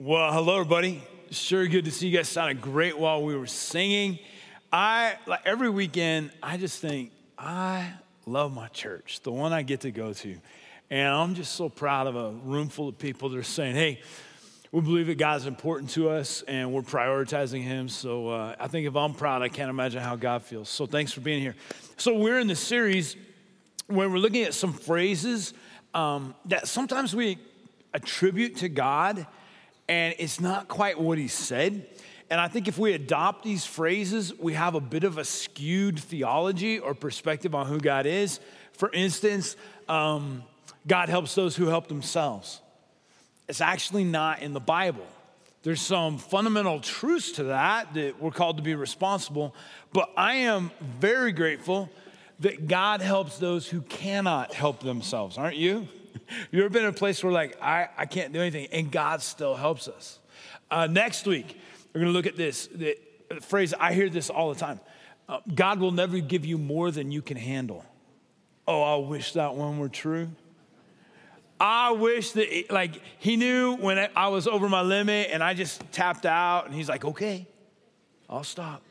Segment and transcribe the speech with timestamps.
[0.00, 1.02] Well, hello, everybody.
[1.32, 2.28] Sure good to see you guys.
[2.28, 4.20] Sounded great while we were singing.
[4.72, 6.30] I like every weekend.
[6.40, 7.94] I just think I
[8.24, 10.36] love my church, the one I get to go to,
[10.88, 14.00] and I'm just so proud of a room full of people that are saying, "Hey,
[14.70, 18.86] we believe that God's important to us, and we're prioritizing Him." So uh, I think
[18.86, 20.68] if I'm proud, I can't imagine how God feels.
[20.68, 21.56] So thanks for being here.
[21.96, 23.16] So we're in the series
[23.88, 25.54] where we're looking at some phrases
[25.92, 27.38] um, that sometimes we
[27.92, 29.26] attribute to God
[29.88, 31.86] and it's not quite what he said.
[32.30, 35.98] And I think if we adopt these phrases, we have a bit of a skewed
[35.98, 38.38] theology or perspective on who God is.
[38.72, 39.56] For instance,
[39.88, 40.42] um,
[40.86, 42.60] God helps those who help themselves.
[43.48, 45.06] It's actually not in the Bible.
[45.62, 49.54] There's some fundamental truths to that that we're called to be responsible,
[49.92, 50.70] but I am
[51.00, 51.90] very grateful
[52.40, 55.88] that God helps those who cannot help themselves, aren't you?
[56.50, 59.22] you ever been in a place where, like, I, I can't do anything, and God
[59.22, 60.18] still helps us?
[60.70, 61.58] Uh, next week,
[61.92, 62.96] we're going to look at this the
[63.42, 64.80] phrase, I hear this all the time
[65.28, 67.84] uh, God will never give you more than you can handle.
[68.66, 70.28] Oh, I wish that one were true.
[71.60, 75.82] I wish that, like, he knew when I was over my limit and I just
[75.92, 77.46] tapped out, and he's like, okay,
[78.28, 78.82] I'll stop.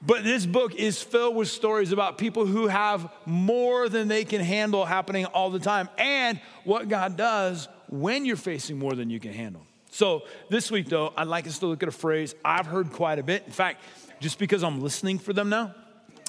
[0.00, 4.40] But this book is filled with stories about people who have more than they can
[4.40, 9.18] handle happening all the time and what God does when you're facing more than you
[9.18, 9.62] can handle.
[9.90, 13.18] So, this week, though, I'd like us to look at a phrase I've heard quite
[13.18, 13.44] a bit.
[13.46, 13.82] In fact,
[14.20, 15.74] just because I'm listening for them now,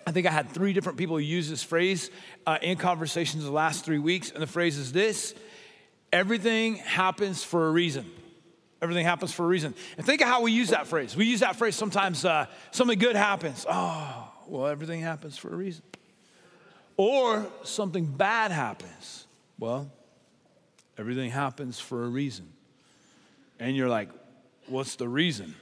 [0.08, 2.10] I think I had three different people use this phrase
[2.48, 4.32] uh, in conversations the last three weeks.
[4.32, 5.36] And the phrase is this
[6.12, 8.10] everything happens for a reason.
[8.82, 9.74] Everything happens for a reason.
[9.98, 11.16] And think of how we use that phrase.
[11.16, 13.66] We use that phrase sometimes uh, something good happens.
[13.70, 15.84] Oh, well, everything happens for a reason.
[16.96, 19.28] Or something bad happens.
[19.58, 19.92] Well,
[20.98, 22.52] everything happens for a reason.
[23.60, 24.10] And you're like,
[24.68, 25.56] what's the reason?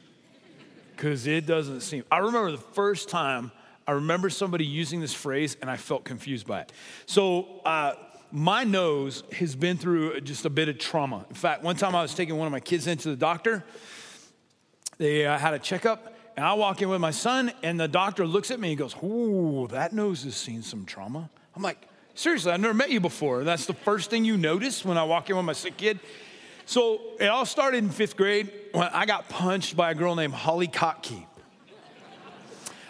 [0.96, 2.04] Because it doesn't seem.
[2.12, 3.52] I remember the first time
[3.88, 6.74] I remember somebody using this phrase and I felt confused by it.
[7.06, 7.94] So, uh,
[8.32, 11.26] my nose has been through just a bit of trauma.
[11.30, 13.64] In fact, one time I was taking one of my kids into the doctor.
[14.98, 18.26] They uh, had a checkup, and I walk in with my son, and the doctor
[18.26, 21.30] looks at me and goes, Ooh, that nose has seen some trauma.
[21.56, 21.88] I'm like,
[22.18, 23.44] Seriously, I've never met you before.
[23.44, 26.00] That's the first thing you notice when I walk in with my sick kid.
[26.66, 30.34] So it all started in fifth grade when I got punched by a girl named
[30.34, 31.24] Holly Kotke.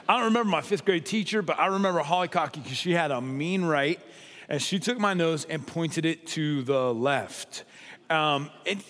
[0.07, 3.11] I don't remember my fifth grade teacher, but I remember Holly Kotke because she had
[3.11, 3.99] a mean right
[4.49, 7.63] and she took my nose and pointed it to the left.
[8.09, 8.83] Um, and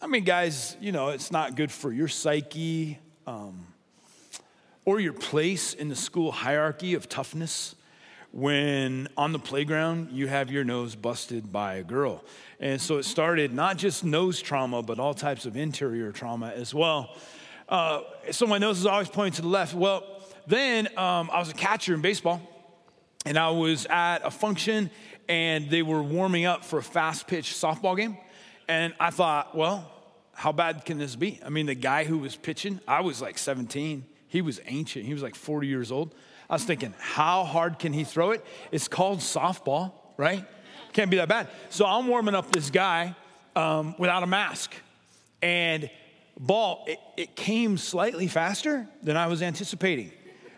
[0.00, 3.66] I mean, guys, you know, it's not good for your psyche um,
[4.84, 7.74] or your place in the school hierarchy of toughness
[8.32, 12.24] when on the playground you have your nose busted by a girl.
[12.60, 16.72] And so it started not just nose trauma, but all types of interior trauma as
[16.72, 17.16] well.
[17.68, 19.74] Uh, so my nose is always pointing to the left.
[19.74, 20.04] Well,
[20.46, 22.40] then um, I was a catcher in baseball
[23.24, 24.90] and I was at a function
[25.28, 28.16] and they were warming up for a fast pitch softball game.
[28.68, 29.90] And I thought, well,
[30.34, 31.38] how bad can this be?
[31.44, 34.04] I mean, the guy who was pitching, I was like 17.
[34.28, 35.04] He was ancient.
[35.04, 36.14] He was like 40 years old.
[36.48, 38.44] I was thinking, how hard can he throw it?
[38.72, 40.44] It's called softball, right?
[40.92, 41.48] Can't be that bad.
[41.70, 43.14] So I'm warming up this guy
[43.54, 44.74] um, without a mask.
[45.40, 45.90] And
[46.38, 50.12] ball, it, it came slightly faster than I was anticipating.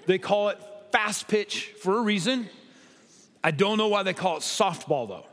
[0.07, 0.59] They call it
[0.95, 2.49] fast pitch for a reason.
[3.43, 5.27] I don't know why they call it softball though.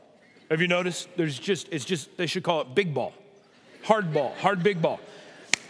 [0.50, 1.08] Have you noticed?
[1.18, 3.14] There's just, it's just, they should call it big ball,
[3.84, 5.00] hard ball, hard big ball.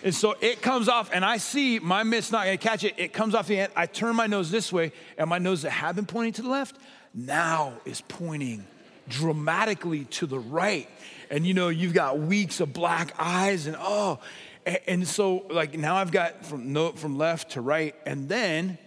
[0.02, 2.94] And so it comes off, and I see my mitt's not gonna catch it.
[2.96, 3.74] It comes off the end.
[3.76, 6.50] I turn my nose this way, and my nose that had been pointing to the
[6.50, 6.78] left
[7.14, 8.66] now is pointing
[9.10, 10.88] dramatically to the right.
[11.30, 14.20] And you know, you've got weeks of black eyes, and oh,
[14.66, 18.78] and, and so like now I've got from no, from left to right, and then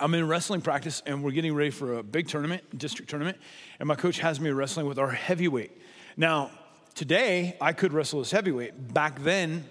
[0.00, 3.36] I'm in wrestling practice and we're getting ready for a big tournament, district tournament,
[3.80, 5.72] and my coach has me wrestling with our heavyweight.
[6.16, 6.50] Now,
[6.94, 8.94] today I could wrestle as heavyweight.
[8.94, 9.64] Back then,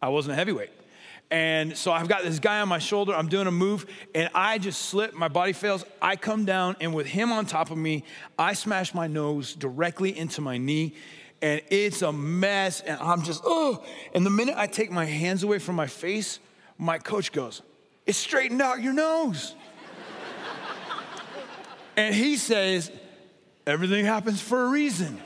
[0.00, 0.70] I wasn't a heavyweight.
[1.30, 4.58] And so I've got this guy on my shoulder, I'm doing a move, and I
[4.58, 5.84] just slip, my body fails.
[6.00, 8.04] I come down, and with him on top of me,
[8.38, 10.94] I smash my nose directly into my knee,
[11.40, 13.82] and it's a mess, and I'm just, oh.
[14.14, 16.38] And the minute I take my hands away from my face,
[16.76, 17.62] my coach goes,
[18.12, 19.54] it straightened out your nose.
[21.96, 22.90] and he says,
[23.66, 25.18] everything happens for a reason.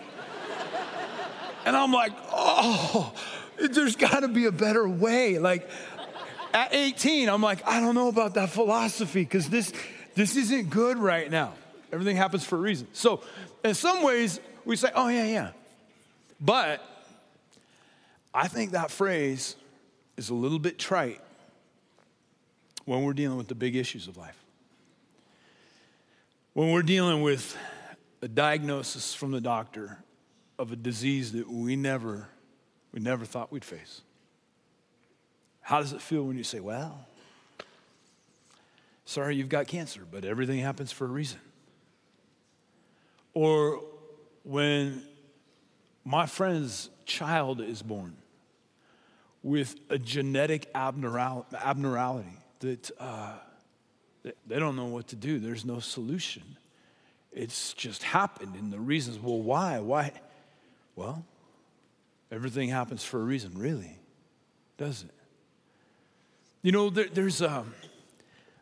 [1.64, 3.12] And I'm like, oh,
[3.58, 5.40] there's got to be a better way.
[5.40, 5.68] Like
[6.54, 9.72] at 18, I'm like, I don't know about that philosophy because this,
[10.14, 11.54] this isn't good right now.
[11.92, 12.86] Everything happens for a reason.
[12.92, 13.20] So,
[13.64, 15.50] in some ways, we say, oh, yeah, yeah.
[16.40, 16.84] But
[18.32, 19.56] I think that phrase
[20.16, 21.20] is a little bit trite
[22.86, 24.42] when we're dealing with the big issues of life.
[26.54, 27.54] When we're dealing with
[28.22, 29.98] a diagnosis from the doctor
[30.58, 32.28] of a disease that we never,
[32.92, 34.00] we never thought we'd face.
[35.60, 37.06] How does it feel when you say, Well,
[39.04, 41.40] sorry you've got cancer, but everything happens for a reason?
[43.34, 43.82] Or
[44.44, 45.02] when
[46.04, 48.16] my friend's child is born
[49.42, 53.34] with a genetic abnormality that uh,
[54.46, 56.56] they don't know what to do, there's no solution.
[57.32, 58.54] It's just happened.
[58.54, 59.80] And the reasons, well, why?
[59.80, 60.12] Why?
[60.94, 61.24] Well,
[62.32, 63.98] everything happens for a reason, really,
[64.78, 65.10] does it?
[66.62, 67.64] You know, there, there's a,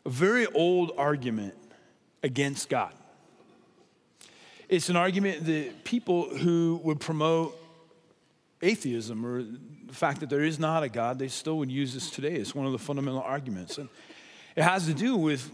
[0.05, 1.55] a very old argument
[2.21, 2.93] against God.
[4.67, 7.57] It's an argument that people who would promote
[8.61, 9.45] atheism or
[9.85, 12.33] the fact that there is not a God, they still would use this today.
[12.33, 13.77] It's one of the fundamental arguments.
[13.77, 13.89] And
[14.55, 15.51] it has to do with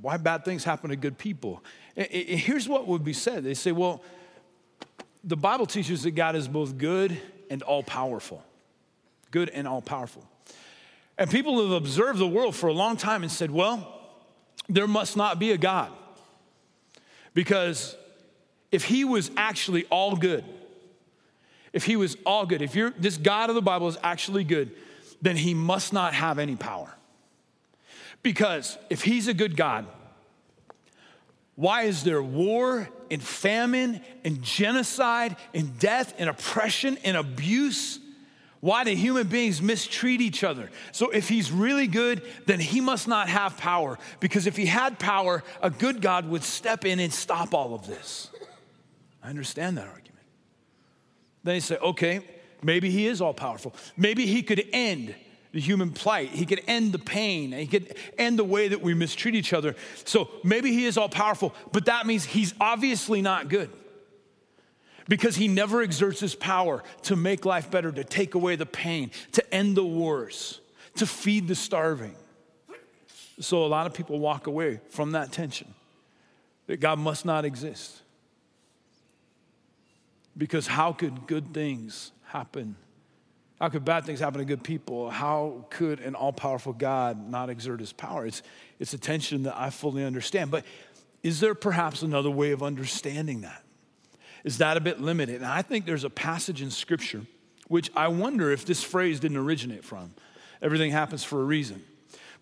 [0.00, 1.62] why bad things happen to good people.
[1.96, 4.02] And here's what would be said they say, well,
[5.24, 7.20] the Bible teaches that God is both good
[7.50, 8.42] and all powerful.
[9.30, 10.26] Good and all powerful.
[11.18, 14.00] And people have observed the world for a long time and said, well,
[14.68, 15.92] there must not be a God.
[17.34, 17.96] Because
[18.70, 20.44] if he was actually all good,
[21.72, 24.72] if he was all good, if you're, this God of the Bible is actually good,
[25.20, 26.92] then he must not have any power.
[28.22, 29.86] Because if he's a good God,
[31.54, 37.98] why is there war and famine and genocide and death and oppression and abuse?
[38.60, 40.70] Why do human beings mistreat each other?
[40.92, 43.98] So, if he's really good, then he must not have power.
[44.20, 47.86] Because if he had power, a good God would step in and stop all of
[47.88, 48.30] this.
[49.22, 50.11] I understand that argument.
[51.44, 52.20] Then you say, okay,
[52.62, 53.74] maybe he is all powerful.
[53.96, 55.14] Maybe he could end
[55.52, 56.30] the human plight.
[56.30, 57.52] He could end the pain.
[57.52, 59.76] He could end the way that we mistreat each other.
[60.04, 63.70] So maybe he is all powerful, but that means he's obviously not good
[65.08, 69.10] because he never exerts his power to make life better, to take away the pain,
[69.32, 70.60] to end the wars,
[70.96, 72.14] to feed the starving.
[73.40, 75.74] So a lot of people walk away from that tension
[76.66, 78.00] that God must not exist.
[80.36, 82.76] Because how could good things happen?
[83.60, 85.10] How could bad things happen to good people?
[85.10, 88.26] How could an all powerful God not exert his power?
[88.26, 88.42] It's,
[88.80, 90.50] it's a tension that I fully understand.
[90.50, 90.64] But
[91.22, 93.62] is there perhaps another way of understanding that?
[94.44, 95.36] Is that a bit limited?
[95.36, 97.22] And I think there's a passage in Scripture
[97.68, 100.12] which I wonder if this phrase didn't originate from.
[100.60, 101.82] Everything happens for a reason.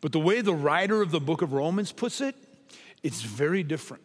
[0.01, 2.35] But the way the writer of the book of Romans puts it,
[3.05, 4.03] it's very different.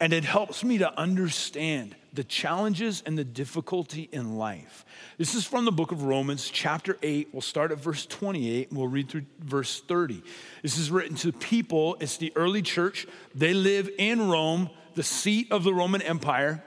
[0.00, 4.84] And it helps me to understand the challenges and the difficulty in life.
[5.18, 7.28] This is from the book of Romans, chapter 8.
[7.32, 10.22] We'll start at verse 28 and we'll read through verse 30.
[10.62, 13.06] This is written to people, it's the early church.
[13.34, 16.62] They live in Rome, the seat of the Roman Empire,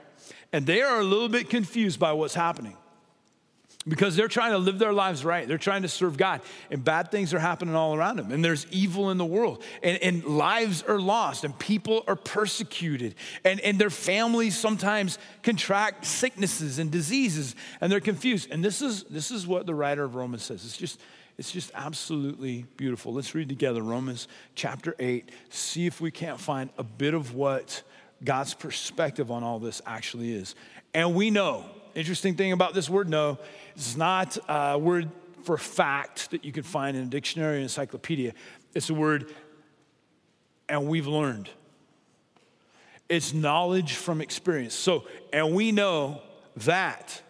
[0.52, 2.77] and they are a little bit confused by what's happening
[3.86, 5.46] because they're trying to live their lives right.
[5.46, 6.40] They're trying to serve God,
[6.70, 8.32] and bad things are happening all around them.
[8.32, 13.14] And there's evil in the world, and, and lives are lost, and people are persecuted,
[13.44, 18.50] and, and their families sometimes contract sicknesses and diseases, and they're confused.
[18.50, 20.64] And this is, this is what the writer of Romans says.
[20.64, 21.00] It's just,
[21.38, 23.14] it's just absolutely beautiful.
[23.14, 27.82] Let's read together Romans chapter 8, see if we can't find a bit of what
[28.24, 30.56] God's perspective on all this actually is.
[30.92, 31.64] And we know,
[31.94, 33.38] interesting thing about this word know,
[33.74, 35.10] it's not a word
[35.44, 38.34] for fact that you can find in a dictionary or encyclopedia.
[38.74, 39.32] It's a word,
[40.68, 41.48] and we've learned.
[43.08, 44.74] It's knowledge from experience.
[44.74, 46.20] So, and we know
[46.56, 47.22] that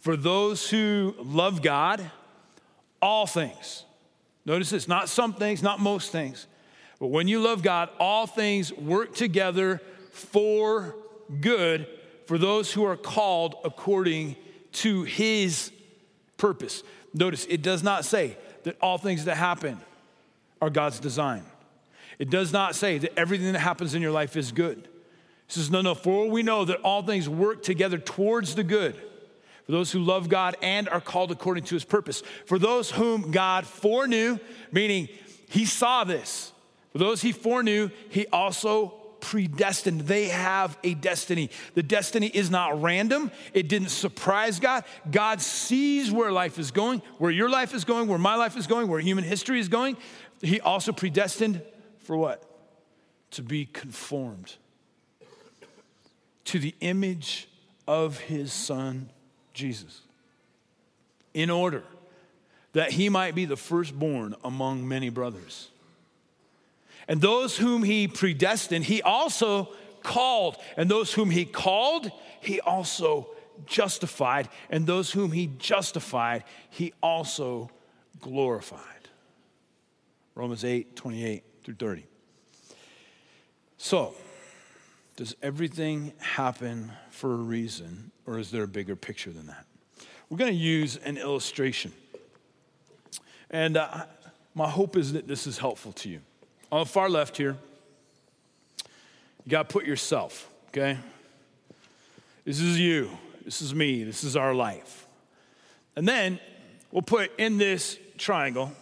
[0.00, 2.10] for those who love God,
[3.02, 3.84] all things,
[4.46, 6.46] notice this, not some things, not most things,
[6.98, 10.96] but when you love God, all things work together for
[11.40, 11.86] good
[12.28, 14.36] for those who are called according
[14.70, 15.72] to his
[16.36, 16.82] purpose.
[17.14, 19.80] Notice it does not say that all things that happen
[20.60, 21.42] are God's design.
[22.18, 24.76] It does not say that everything that happens in your life is good.
[24.76, 24.88] It
[25.46, 28.94] says, no, no, for we know that all things work together towards the good
[29.64, 32.22] for those who love God and are called according to his purpose.
[32.44, 34.38] For those whom God foreknew,
[34.70, 35.08] meaning
[35.48, 36.52] he saw this.
[36.92, 40.02] For those he foreknew, he also predestined.
[40.02, 41.50] They have a destiny.
[41.74, 44.84] The destiny is not random, it didn't surprise God.
[45.10, 48.66] God sees where life is going, where your life is going, where my life is
[48.66, 49.96] going, where human history is going.
[50.40, 51.62] He also predestined
[51.98, 52.44] for what?
[53.32, 54.56] To be conformed
[56.44, 57.46] to the image
[57.86, 59.10] of his son,
[59.52, 60.00] Jesus.
[61.38, 61.84] in order
[62.72, 65.68] that he might be the firstborn among many brothers.
[67.08, 69.70] And those whom he predestined, he also
[70.02, 70.56] called.
[70.76, 73.28] And those whom he called, he also
[73.66, 74.48] justified.
[74.70, 77.70] And those whom he justified, he also
[78.20, 78.82] glorified.
[80.34, 82.04] Romans 8, 28 through 30.
[83.78, 84.14] So,
[85.16, 89.66] does everything happen for a reason, or is there a bigger picture than that?
[90.28, 91.92] We're going to use an illustration.
[93.50, 94.04] And uh,
[94.54, 96.20] my hope is that this is helpful to you.
[96.70, 97.56] On the far left here,
[99.44, 100.98] you got to put yourself, okay?
[102.44, 103.10] This is you.
[103.44, 104.04] This is me.
[104.04, 105.06] This is our life.
[105.96, 106.38] And then
[106.92, 108.72] we'll put in this triangle,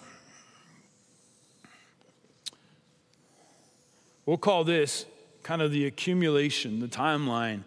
[4.25, 5.07] we'll call this
[5.43, 7.63] kind of the accumulation, the timeline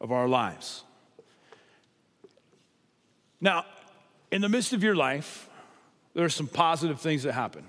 [0.00, 0.84] of our lives.
[3.40, 3.64] Now,
[4.30, 5.48] in the midst of your life,
[6.14, 7.64] there are some positive things that happen.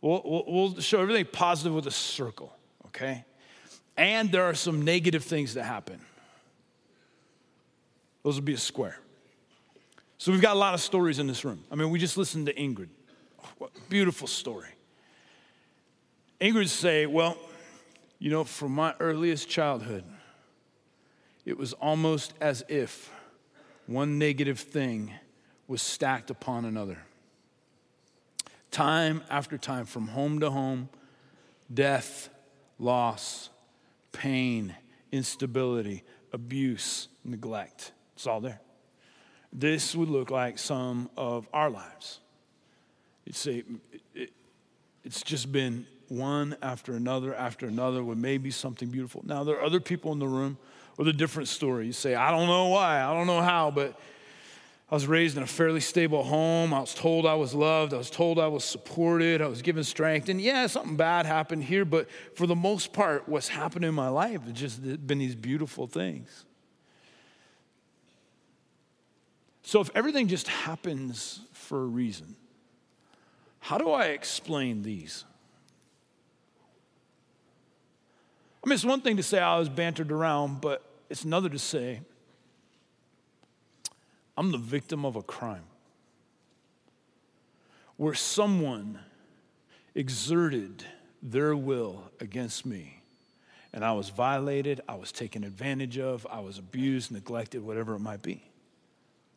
[0.00, 2.54] We'll, we'll, show everything positive with a circle,
[2.86, 3.24] okay?
[3.96, 6.00] And there are some negative things that happen.
[8.22, 8.98] Those would be a square.
[10.16, 11.64] So we've got a lot of stories in this room.
[11.70, 12.88] I mean, we just listened to Ingrid.
[13.58, 14.68] What beautiful story.
[16.40, 17.36] Ingrid say, well,
[18.18, 20.04] you know, from my earliest childhood,
[21.44, 23.10] it was almost as if
[23.86, 25.12] one negative thing
[25.68, 26.98] was stacked upon another
[28.70, 30.88] time after time, from home to home,
[31.72, 32.28] death,
[32.78, 33.50] loss,
[34.12, 34.74] pain,
[35.12, 37.92] instability, abuse, neglect.
[38.14, 38.60] It's all there.
[39.52, 42.20] This would look like some of our lives.
[43.24, 43.64] You'd say
[44.14, 44.30] it,
[45.04, 49.22] it's just been one after another after another with maybe something beautiful.
[49.24, 50.58] Now, there are other people in the room
[50.96, 51.86] with a different story.
[51.86, 53.98] You say, I don't know why, I don't know how, but
[54.90, 56.74] I was raised in a fairly stable home.
[56.74, 57.94] I was told I was loved.
[57.94, 59.40] I was told I was supported.
[59.40, 60.28] I was given strength.
[60.28, 64.08] And yeah, something bad happened here, but for the most part, what's happened in my
[64.08, 66.44] life has just been these beautiful things.
[69.62, 72.34] So if everything just happens for a reason,
[73.60, 75.24] how do I explain these?
[78.64, 81.48] I mean, it's one thing to say oh, I was bantered around, but it's another
[81.48, 82.00] to say
[84.40, 85.64] I'm the victim of a crime
[87.98, 88.98] where someone
[89.94, 90.82] exerted
[91.22, 93.02] their will against me.
[93.74, 97.98] And I was violated, I was taken advantage of, I was abused, neglected, whatever it
[97.98, 98.42] might be.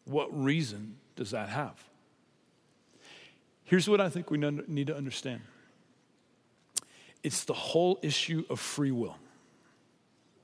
[0.05, 1.75] What reason does that have?
[3.65, 5.41] Here's what I think we need to understand
[7.23, 9.17] it's the whole issue of free will.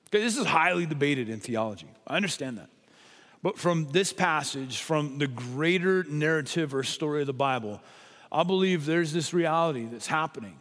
[0.07, 1.87] Okay, this is highly debated in theology.
[2.05, 2.67] I understand that.
[3.41, 7.81] But from this passage, from the greater narrative or story of the Bible,
[8.31, 10.57] I believe there's this reality that's happening.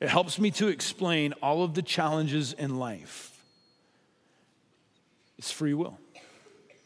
[0.00, 3.30] It helps me to explain all of the challenges in life.
[5.38, 5.98] It's free will.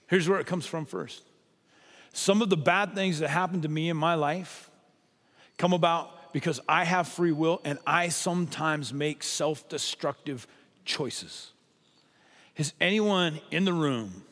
[0.09, 1.23] Here's where it comes from first.
[2.13, 4.71] Some of the bad things that happen to me in my life
[5.59, 10.47] come about because I have free will and I sometimes make self destructive
[10.85, 11.53] choices.
[12.55, 14.25] Has anyone in the room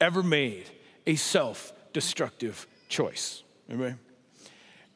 [0.00, 0.64] ever made
[1.06, 3.42] a self destructive choice.
[3.68, 3.94] Anybody?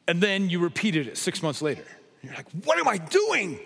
[0.07, 1.85] And then you repeated it six months later.
[2.21, 3.59] You're like, what am I doing?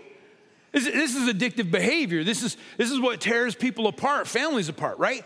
[0.72, 2.24] This, this is addictive behavior.
[2.24, 5.26] This is, this is what tears people apart, families apart, right?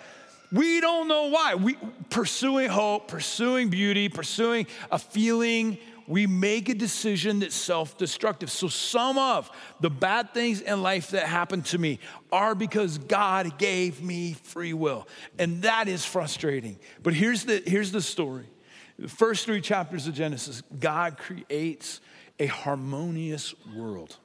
[0.51, 1.55] We don't know why.
[1.55, 1.77] We
[2.09, 8.51] pursuing hope, pursuing beauty, pursuing a feeling we make a decision that's self destructive.
[8.51, 11.99] So, some of the bad things in life that happen to me
[12.31, 15.07] are because God gave me free will.
[15.39, 16.77] And that is frustrating.
[17.01, 18.45] But here's the, here's the story
[18.99, 21.99] the first three chapters of Genesis, God creates
[22.39, 24.17] a harmonious world.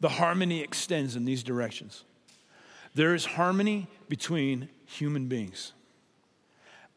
[0.00, 2.04] The harmony extends in these directions.
[2.94, 5.72] There is harmony between human beings.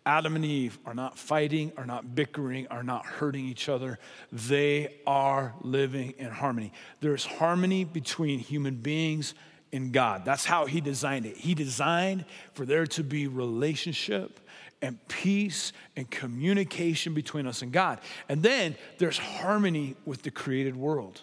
[0.05, 4.00] Adam and Eve are not fighting, are not bickering, are not hurting each other.
[4.31, 6.74] They are living in harmony.
[7.00, 9.33] There's harmony between human beings
[9.72, 10.25] and God.
[10.25, 11.38] That's how He designed it.
[11.38, 14.41] He designed for there to be relationship
[14.81, 18.01] and peace and communication between us and God.
[18.27, 21.22] And then there's harmony with the created world.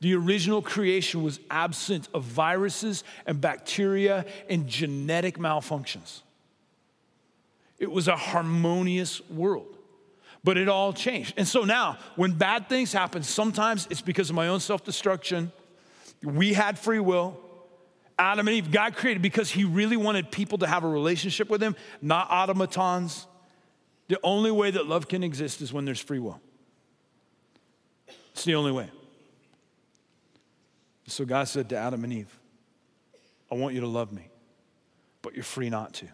[0.00, 6.22] The original creation was absent of viruses and bacteria and genetic malfunctions.
[7.78, 9.76] It was a harmonious world.
[10.44, 11.34] But it all changed.
[11.36, 15.52] And so now, when bad things happen, sometimes it's because of my own self destruction.
[16.22, 17.38] We had free will.
[18.18, 21.62] Adam and Eve, God created because He really wanted people to have a relationship with
[21.62, 23.26] Him, not automatons.
[24.08, 26.40] The only way that love can exist is when there's free will.
[28.32, 28.90] It's the only way.
[31.06, 32.38] So God said to Adam and Eve,
[33.50, 34.28] I want you to love me,
[35.22, 36.06] but you're free not to.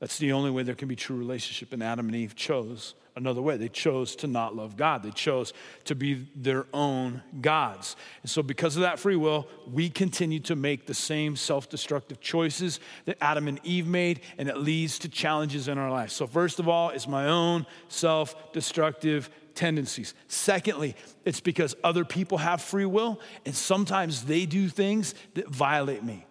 [0.00, 1.72] That's the only way there can be true relationship.
[1.74, 3.58] And Adam and Eve chose another way.
[3.58, 5.02] They chose to not love God.
[5.02, 5.52] They chose
[5.84, 7.96] to be their own gods.
[8.22, 12.18] And so, because of that free will, we continue to make the same self destructive
[12.18, 16.10] choices that Adam and Eve made, and it leads to challenges in our life.
[16.10, 20.14] So, first of all, it's my own self destructive tendencies.
[20.28, 26.02] Secondly, it's because other people have free will, and sometimes they do things that violate
[26.02, 26.24] me.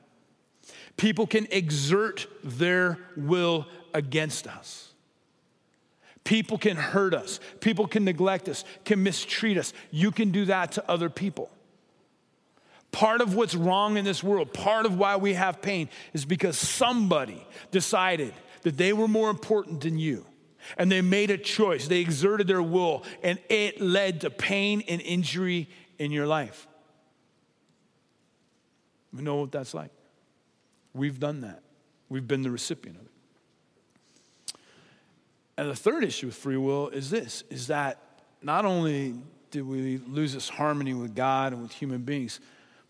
[1.00, 4.92] People can exert their will against us.
[6.26, 7.40] People can hurt us.
[7.62, 9.72] People can neglect us, can mistreat us.
[9.92, 11.50] You can do that to other people.
[12.92, 16.58] Part of what's wrong in this world, part of why we have pain, is because
[16.58, 20.26] somebody decided that they were more important than you.
[20.78, 25.00] And they made a choice, they exerted their will, and it led to pain and
[25.00, 26.68] injury in your life.
[29.14, 29.92] We know what that's like.
[31.00, 31.62] We've done that.
[32.10, 33.12] We've been the recipient of it.
[35.58, 38.00] And the third issue with free will is this is that
[38.42, 39.16] not only
[39.50, 42.42] did we lose this harmony with God and with human beings,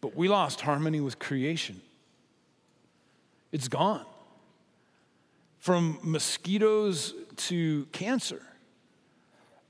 [0.02, 1.82] but we lost harmony with creation.
[3.52, 4.06] It's gone.
[5.60, 8.42] From mosquitoes to cancer.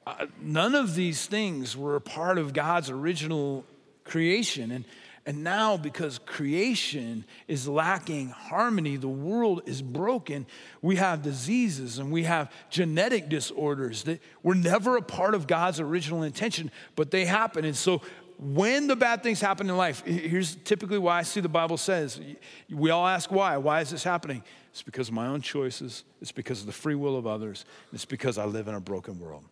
[0.07, 3.65] Uh, none of these things were a part of God's original
[4.05, 4.71] creation.
[4.71, 4.85] And
[5.29, 10.47] and now, because creation is lacking harmony, the world is broken.
[10.81, 15.79] We have diseases and we have genetic disorders that were never a part of God's
[15.79, 17.63] original intention, but they happen.
[17.63, 18.01] And so,
[18.39, 22.19] when the bad things happen in life, here's typically why I see the Bible says,
[22.67, 23.55] we all ask why.
[23.57, 24.43] Why is this happening?
[24.71, 28.03] It's because of my own choices, it's because of the free will of others, it's
[28.03, 29.45] because I live in a broken world.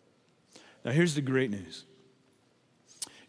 [0.84, 1.86] Now, here's the great news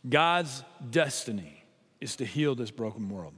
[0.08, 1.58] God's destiny
[2.00, 3.34] is to heal this broken world.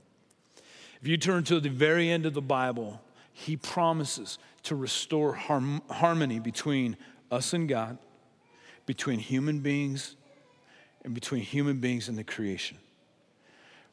[1.00, 3.00] If you turn to the very end of the Bible,
[3.32, 6.96] he promises to restore harm, harmony between
[7.30, 7.98] us and God,
[8.84, 10.16] between human beings,
[11.04, 12.76] and between human beings and the creation.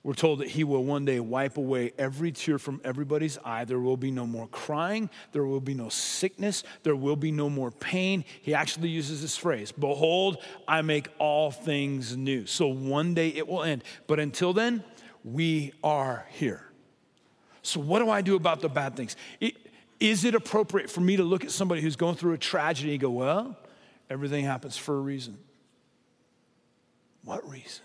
[0.08, 3.66] We're told that he will one day wipe away every tear from everybody's eye.
[3.66, 5.10] There will be no more crying.
[5.34, 6.64] There will be no sickness.
[6.84, 8.24] There will be no more pain.
[8.42, 12.46] He actually uses this phrase Behold, I make all things new.
[12.46, 13.84] So one day it will end.
[14.08, 14.82] But until then,
[15.26, 16.64] we are here.
[17.62, 19.18] So, what do I do about the bad things?
[20.00, 23.02] Is it appropriate for me to look at somebody who's going through a tragedy and
[23.02, 23.58] go, Well,
[24.10, 25.38] everything happens for a reason?
[27.26, 27.84] What reason?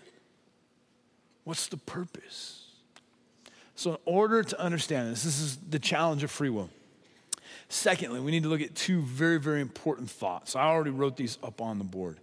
[1.43, 2.65] What's the purpose?
[3.75, 6.69] So, in order to understand this, this is the challenge of free will.
[7.69, 10.55] Secondly, we need to look at two very, very important thoughts.
[10.55, 12.19] I already wrote these up on the board.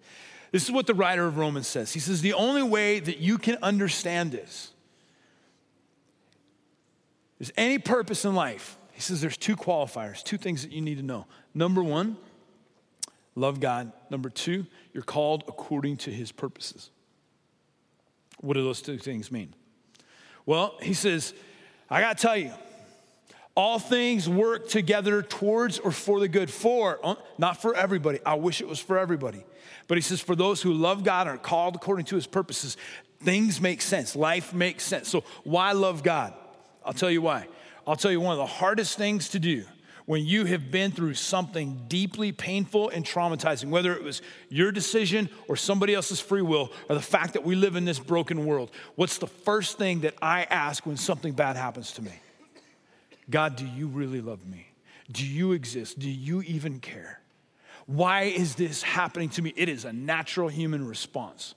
[0.53, 1.93] This is what the writer of Romans says.
[1.93, 4.73] He says, The only way that you can understand this
[7.39, 8.77] is any purpose in life.
[8.93, 11.27] He says there's two qualifiers, two things that you need to know.
[11.55, 12.17] Number one,
[13.35, 13.93] love God.
[14.11, 16.91] Number two, you're called according to his purposes.
[18.41, 19.55] What do those two things mean?
[20.47, 21.35] Well, he says,
[21.89, 22.53] I got to tell you,
[23.55, 26.51] all things work together towards or for the good.
[26.51, 28.21] For, uh, not for everybody.
[28.25, 29.45] I wish it was for everybody.
[29.87, 32.77] But he says, for those who love God and are called according to his purposes,
[33.23, 34.17] things make sense.
[34.17, 35.09] Life makes sense.
[35.09, 36.33] So, why love God?
[36.85, 37.49] I'll tell you why.
[37.87, 39.65] I'll tell you one of the hardest things to do
[40.11, 45.29] when you have been through something deeply painful and traumatizing, whether it was your decision
[45.47, 48.73] or somebody else's free will, or the fact that we live in this broken world,
[48.97, 52.11] what's the first thing that I ask when something bad happens to me?
[53.31, 54.67] God, do you really love me?
[55.13, 56.01] Do you exist?
[56.01, 57.21] Do you even care?
[57.87, 59.53] Why is this happening to me?
[59.55, 61.55] It is a natural human response.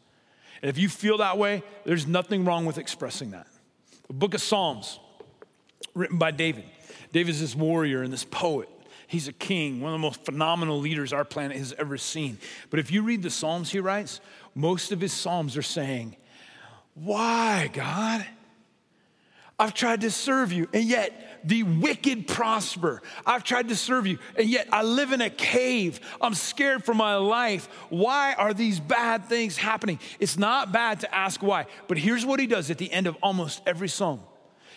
[0.61, 3.47] And if you feel that way, there's nothing wrong with expressing that.
[4.05, 4.99] The book of Psalms,
[5.95, 6.65] written by David.
[7.13, 8.67] David's this warrior and this poet.
[9.07, 12.39] He's a king, one of the most phenomenal leaders our planet has ever seen.
[12.71, 14.19] But if you read the Psalms he writes,
[14.55, 16.17] most of his Psalms are saying,
[16.95, 18.25] Why, God?
[19.59, 23.03] I've tried to serve you, and yet the wicked prosper.
[23.23, 25.99] I've tried to serve you, and yet I live in a cave.
[26.19, 27.67] I'm scared for my life.
[27.89, 29.99] Why are these bad things happening?
[30.19, 33.15] It's not bad to ask why, but here's what he does at the end of
[33.21, 34.21] almost every psalm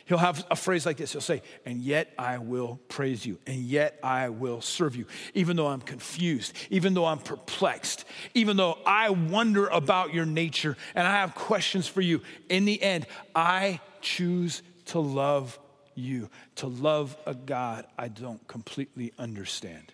[0.07, 1.13] he'll have a phrase like this.
[1.13, 5.57] He'll say, And yet I will praise you, and yet I will serve you, even
[5.57, 11.07] though I'm confused, even though I'm perplexed, even though I wonder about your nature and
[11.07, 12.23] I have questions for you.
[12.49, 15.59] In the end, I choose to love
[15.95, 19.93] you, to love a God I don't completely understand.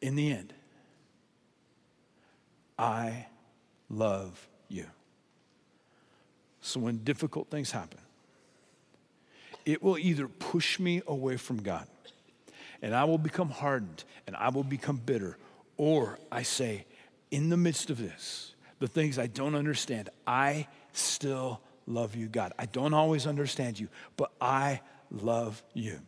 [0.00, 0.54] in the end,
[2.78, 3.26] I
[3.90, 4.86] love you.
[6.68, 7.98] So when difficult things happen,
[9.64, 11.86] it will either push me away from God
[12.82, 15.38] and I will become hardened and I will become bitter,
[15.78, 16.84] or I say,
[17.30, 22.52] in the midst of this, the things I don't understand, I still love you, God.
[22.58, 26.00] I don't always understand you, but I love you.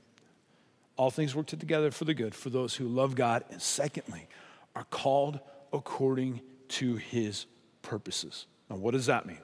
[0.96, 4.28] All things work together for the good for those who love God, and secondly,
[4.76, 5.40] are called
[5.72, 7.46] according to his
[7.80, 8.46] purposes.
[8.68, 9.38] Now, what does that mean?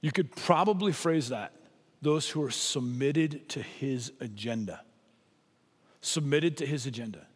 [0.00, 1.52] You could probably phrase that
[2.02, 4.82] those who are submitted to his agenda.
[6.00, 7.26] Submitted to his agenda.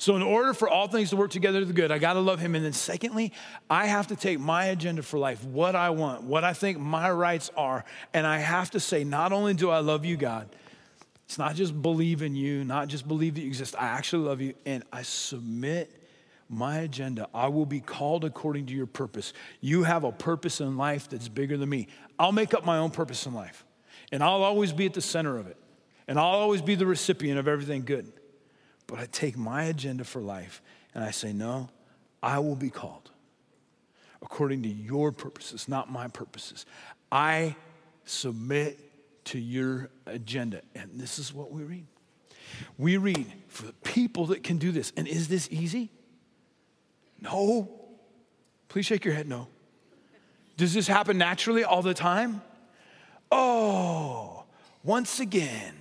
[0.00, 2.20] So, in order for all things to work together to the good, I got to
[2.20, 2.54] love him.
[2.54, 3.32] And then, secondly,
[3.68, 7.10] I have to take my agenda for life, what I want, what I think my
[7.10, 7.84] rights are.
[8.14, 10.48] And I have to say, not only do I love you, God,
[11.24, 13.74] it's not just believe in you, not just believe that you exist.
[13.76, 15.92] I actually love you, and I submit
[16.48, 17.28] my agenda.
[17.34, 19.32] I will be called according to your purpose.
[19.60, 21.88] You have a purpose in life that's bigger than me.
[22.18, 23.64] I'll make up my own purpose in life,
[24.12, 25.56] and I'll always be at the center of it,
[26.06, 28.12] and I'll always be the recipient of everything good.
[28.88, 30.62] But I take my agenda for life
[30.94, 31.68] and I say, no,
[32.22, 33.10] I will be called
[34.22, 36.66] according to your purposes, not my purposes.
[37.12, 37.54] I
[38.04, 38.80] submit
[39.26, 40.62] to your agenda.
[40.74, 41.86] And this is what we read.
[42.78, 44.90] We read for the people that can do this.
[44.96, 45.90] And is this easy?
[47.20, 47.68] No.
[48.68, 49.48] Please shake your head, no.
[50.56, 52.42] Does this happen naturally all the time?
[53.30, 54.44] Oh,
[54.82, 55.74] once again,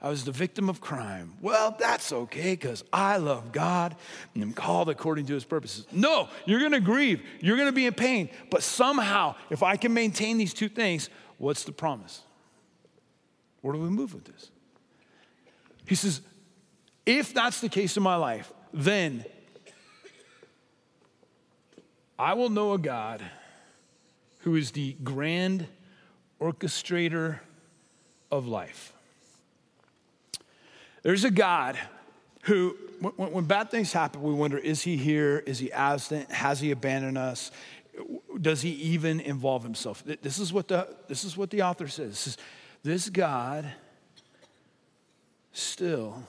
[0.00, 1.34] I was the victim of crime.
[1.40, 3.94] Well, that's okay because I love God
[4.34, 5.86] and am called according to his purposes.
[5.92, 7.22] No, you're going to grieve.
[7.40, 8.30] You're going to be in pain.
[8.50, 12.22] But somehow, if I can maintain these two things, what's the promise?
[13.60, 14.50] Where do we move with this?
[15.86, 16.20] He says,
[17.06, 19.24] if that's the case in my life, then
[22.18, 23.22] I will know a God
[24.38, 25.66] who is the grand
[26.40, 27.38] orchestrator
[28.30, 28.92] of life.
[31.02, 31.78] There's a God
[32.42, 35.42] who, when, when, bad things happen, we wonder is he here?
[35.46, 36.30] Is he absent?
[36.30, 37.50] Has he abandoned us?
[38.40, 40.02] Does he even involve himself?
[40.04, 42.26] This is what the, this is what the author says.
[42.26, 42.38] Is,
[42.82, 43.70] this God
[45.52, 46.22] still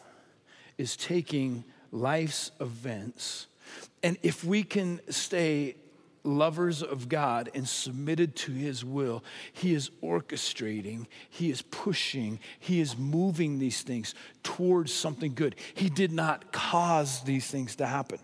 [0.77, 3.47] is taking life's events,
[4.01, 5.75] and if we can stay
[6.23, 12.79] lovers of God and submitted to His will, He is orchestrating, He is pushing, He
[12.79, 15.55] is moving these things towards something good.
[15.73, 18.19] He did not cause these things to happen.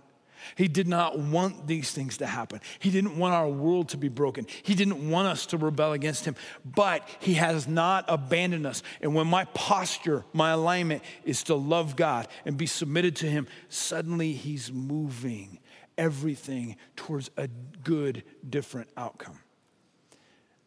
[0.55, 2.61] He did not want these things to happen.
[2.79, 4.45] He didn't want our world to be broken.
[4.63, 6.35] He didn't want us to rebel against Him.
[6.65, 8.83] But He has not abandoned us.
[9.01, 13.47] And when my posture, my alignment is to love God and be submitted to Him,
[13.69, 15.59] suddenly He's moving
[15.97, 17.47] everything towards a
[17.83, 19.39] good, different outcome.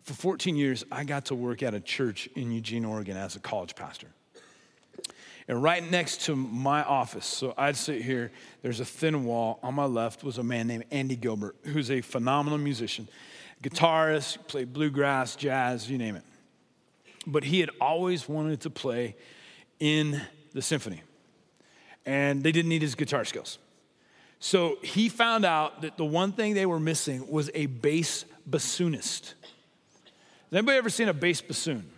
[0.02, 3.40] For 14 years, I got to work at a church in Eugene, Oregon as a
[3.40, 4.08] college pastor.
[5.48, 8.30] And right next to my office, so I'd sit here,
[8.62, 9.58] there's a thin wall.
[9.62, 13.08] On my left was a man named Andy Gilbert, who's a phenomenal musician,
[13.62, 16.24] guitarist, played bluegrass, jazz, you name it.
[17.26, 19.16] But he had always wanted to play
[19.80, 20.20] in
[20.52, 21.02] the symphony.
[22.06, 23.58] And they didn't need his guitar skills.
[24.38, 29.34] So he found out that the one thing they were missing was a bass bassoonist.
[30.50, 31.88] Has anybody ever seen a bass bassoon?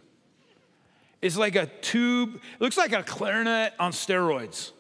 [1.25, 4.73] It's like a tube, it looks like a clarinet on steroids,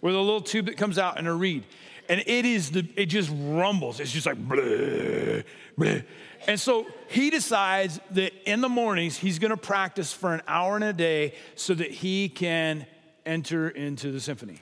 [0.00, 1.62] with a little tube that comes out and a reed.
[2.08, 4.00] And it is the, it just rumbles.
[4.00, 5.44] It's just like bleh,
[5.78, 6.04] bleh.
[6.48, 10.82] And so he decides that in the mornings he's gonna practice for an hour and
[10.82, 12.84] a day so that he can
[13.24, 14.58] enter into the symphony.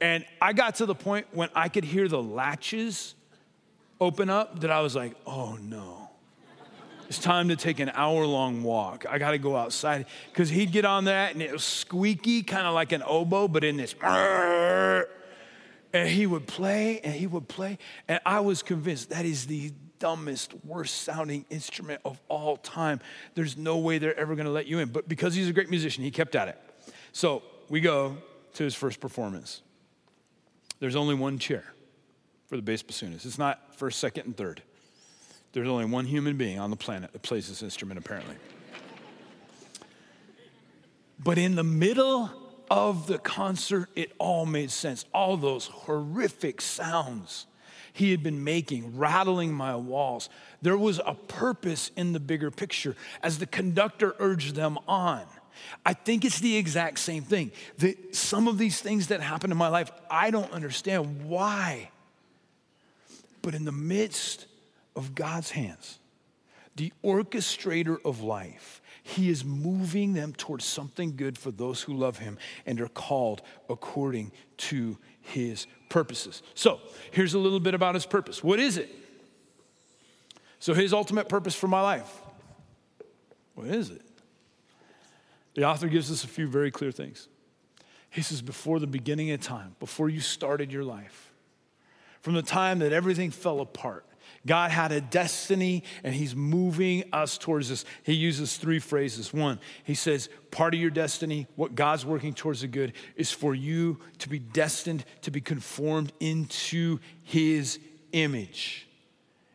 [0.00, 3.14] And I got to the point when I could hear the latches
[4.00, 6.03] open up that I was like, oh no.
[7.08, 9.04] It's time to take an hour long walk.
[9.08, 10.06] I got to go outside.
[10.30, 13.64] Because he'd get on that and it was squeaky, kind of like an oboe, but
[13.64, 13.94] in this.
[15.92, 17.78] And he would play and he would play.
[18.08, 23.00] And I was convinced that is the dumbest, worst sounding instrument of all time.
[23.34, 24.88] There's no way they're ever going to let you in.
[24.88, 26.60] But because he's a great musician, he kept at it.
[27.12, 28.16] So we go
[28.54, 29.62] to his first performance.
[30.80, 31.64] There's only one chair
[32.46, 33.24] for the bass bassoonist.
[33.24, 34.62] It's not first, second, and third.
[35.54, 38.34] There's only one human being on the planet that plays this instrument, apparently.
[41.22, 42.28] but in the middle
[42.68, 45.04] of the concert, it all made sense.
[45.14, 47.46] All those horrific sounds
[47.92, 50.28] he had been making, rattling my walls.
[50.60, 55.22] There was a purpose in the bigger picture as the conductor urged them on.
[55.86, 57.52] I think it's the exact same thing.
[57.78, 61.90] That some of these things that happen in my life, I don't understand why.
[63.40, 64.46] But in the midst
[64.96, 65.98] of God's hands,
[66.76, 72.18] the orchestrator of life, he is moving them towards something good for those who love
[72.18, 76.42] him and are called according to his purposes.
[76.54, 76.80] So,
[77.12, 78.42] here's a little bit about his purpose.
[78.42, 78.90] What is it?
[80.58, 82.10] So, his ultimate purpose for my life.
[83.54, 84.02] What is it?
[85.54, 87.28] The author gives us a few very clear things.
[88.10, 91.32] He says, before the beginning of time, before you started your life,
[92.20, 94.06] from the time that everything fell apart,
[94.46, 97.84] God had a destiny and He's moving us towards this.
[98.02, 99.32] He uses three phrases.
[99.32, 103.54] One, He says, part of your destiny, what God's working towards the good, is for
[103.54, 107.78] you to be destined to be conformed into His
[108.12, 108.88] image.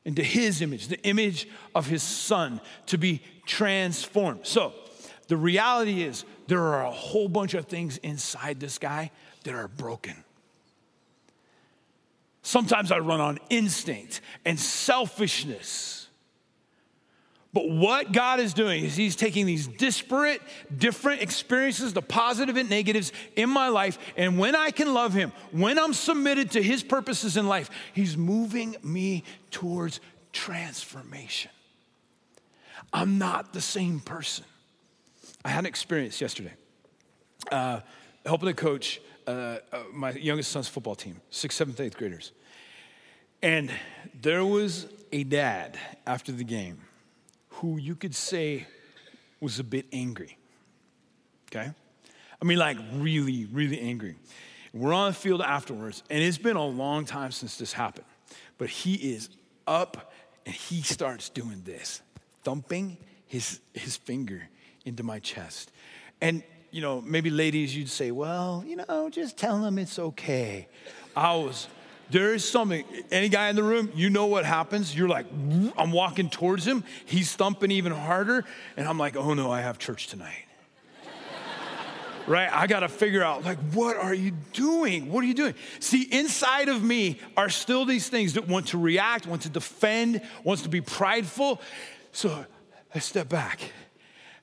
[0.06, 4.48] Into His image, the image of His Son, to be transformed.
[4.48, 4.74] So,
[5.28, 9.12] the reality is, there are a whole bunch of things inside this guy
[9.44, 10.16] that are broken.
[12.50, 16.08] Sometimes I run on instinct and selfishness.
[17.54, 20.42] But what God is doing is He's taking these disparate,
[20.76, 25.32] different experiences, the positive and negatives in my life, and when I can love Him,
[25.52, 30.00] when I'm submitted to His purposes in life, He's moving me towards
[30.34, 31.52] transformation.
[32.92, 34.46] I'm not the same person.
[35.46, 36.54] I had an experience yesterday
[37.52, 37.82] uh,
[38.26, 42.32] helping to coach uh, uh, my youngest son's football team, sixth, seventh, eighth graders.
[43.42, 43.72] And
[44.22, 46.80] there was a dad after the game
[47.50, 48.68] who you could say
[49.40, 50.38] was a bit angry.
[51.48, 51.72] Okay?
[52.42, 54.16] I mean, like really, really angry.
[54.74, 58.06] We're on the field afterwards, and it's been a long time since this happened.
[58.58, 59.30] But he is
[59.66, 60.14] up
[60.46, 62.02] and he starts doing this,
[62.44, 64.48] thumping his, his finger
[64.86, 65.72] into my chest.
[66.22, 70.68] And, you know, maybe ladies, you'd say, well, you know, just tell him it's okay.
[71.16, 71.68] I was
[72.10, 74.96] there is something, any guy in the room, you know what happens.
[74.96, 75.28] You're like,
[75.78, 76.84] I'm walking towards him.
[77.06, 78.46] He's thumping even harder.
[78.78, 80.46] And I'm like, oh no, I have church tonight.
[82.28, 82.50] right?
[82.52, 85.12] I got to figure out, like, what are you doing?
[85.12, 85.54] What are you doing?
[85.80, 90.22] See, inside of me are still these things that want to react, want to defend,
[90.44, 91.62] wants to be prideful.
[92.12, 92.46] So
[92.94, 93.60] I step back.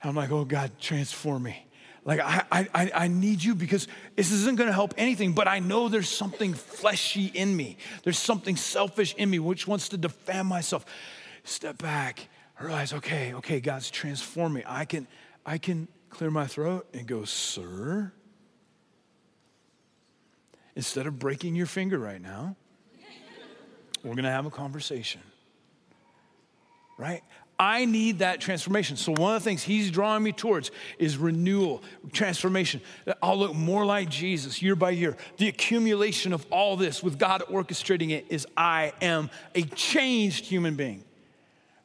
[0.05, 1.65] I'm like, oh God, transform me.
[2.07, 5.59] Like, I, I, I need you because this isn't going to help anything, but I
[5.59, 7.79] know there's something fleshy in me.
[8.05, 10.87] There's something selfish in me which wants to defend myself.
[11.42, 12.29] Step back,
[12.61, 14.62] realize, okay, okay, God's transformed me.
[14.64, 15.09] I can,
[15.45, 18.12] I can clear my throat and go, sir,
[20.77, 22.55] instead of breaking your finger right now,
[24.05, 25.23] we're going to have a conversation.
[26.99, 27.25] Right?
[27.59, 28.97] I need that transformation.
[28.97, 32.83] So, one of the things he's drawing me towards is renewal, transformation.
[33.23, 35.16] I'll look more like Jesus year by year.
[35.38, 40.75] The accumulation of all this with God orchestrating it is I am a changed human
[40.75, 41.03] being.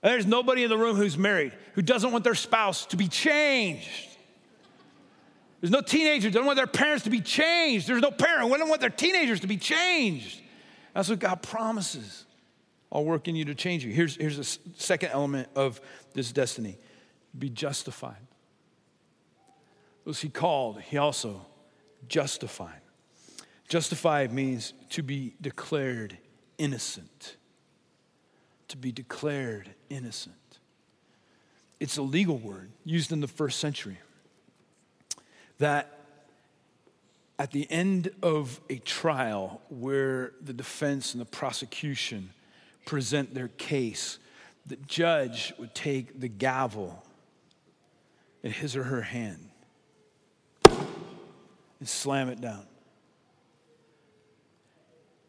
[0.01, 4.09] There's nobody in the room who's married who doesn't want their spouse to be changed.
[5.61, 7.87] There's no teenager who doesn't want their parents to be changed.
[7.87, 10.41] There's no parent who doesn't want their teenagers to be changed.
[10.93, 12.25] That's what God promises.
[12.91, 13.93] I'll work in you to change you.
[13.93, 14.43] Here's, here's a
[14.77, 15.79] second element of
[16.13, 16.77] this destiny
[17.37, 18.27] be justified.
[20.03, 20.81] Was he called?
[20.81, 21.45] He also
[22.07, 22.81] justified.
[23.69, 26.17] Justified means to be declared
[26.57, 27.37] innocent.
[28.69, 30.35] To be declared innocent.
[31.79, 33.97] It's a legal word used in the first century
[35.59, 35.99] that
[37.39, 42.31] at the end of a trial where the defense and the prosecution
[42.85, 44.19] present their case,
[44.65, 47.03] the judge would take the gavel
[48.43, 49.49] in his or her hand
[50.65, 52.65] and slam it down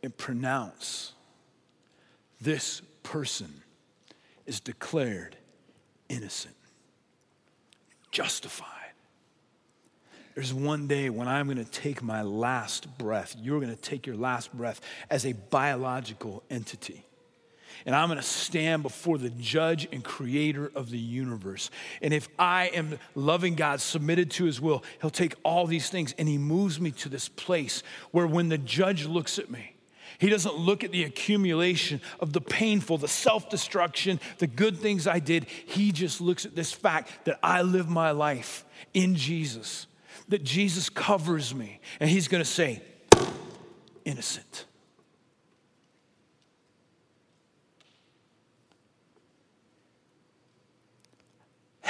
[0.02, 1.12] and pronounce
[2.40, 3.62] this person
[4.46, 5.36] is declared
[6.08, 6.56] innocent,
[8.10, 8.68] justified.
[10.34, 13.36] There's one day when I'm going to take my last breath.
[13.38, 17.04] You're going to take your last breath as a biological entity
[17.86, 21.70] and I'm going to stand before the judge and creator of the universe.
[22.00, 26.14] And if I am loving God, submitted to his will, he'll take all these things
[26.18, 29.74] and he moves me to this place where when the judge looks at me,
[30.18, 35.06] he doesn't look at the accumulation of the painful, the self destruction, the good things
[35.06, 35.46] I did.
[35.66, 39.86] He just looks at this fact that I live my life in Jesus,
[40.28, 41.80] that Jesus covers me.
[41.98, 42.82] And he's going to say,
[44.04, 44.66] innocent.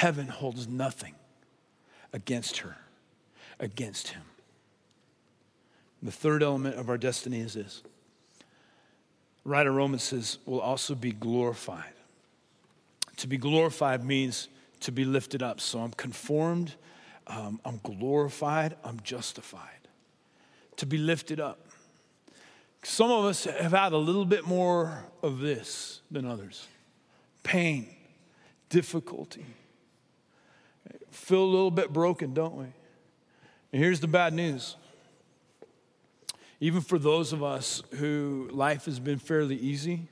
[0.03, 1.15] Heaven holds nothing
[2.13, 2.77] against her,
[3.61, 4.23] against him.
[6.03, 7.85] The third element of our destiny is this.
[9.45, 11.93] Writer Romans says, will also be glorified.
[13.19, 14.49] To be glorified means
[14.81, 15.61] to be lifted up.
[15.61, 16.75] So I'm conformed,
[17.29, 19.87] um, I'm glorified, I'm justified.
[20.79, 21.61] To be lifted up.
[22.83, 26.67] Some of us have had a little bit more of this than others
[27.45, 27.87] pain,
[28.69, 29.47] difficulty.
[31.13, 32.65] Feel a little bit broken, don't we?
[32.65, 34.77] And here's the bad news.
[36.59, 40.09] Even for those of us who life has been fairly easy,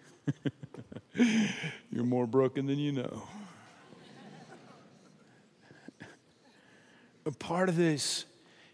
[1.90, 3.22] you're more broken than you know.
[7.24, 8.26] A part of this